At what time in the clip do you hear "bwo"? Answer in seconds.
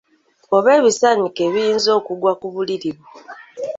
2.97-3.09